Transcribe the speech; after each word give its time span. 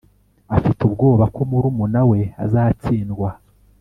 Afite 0.55 0.79
ubwoba 0.87 1.25
ko 1.35 1.41
murumuna 1.49 2.01
we 2.09 2.19
azatsindwa 2.43 3.29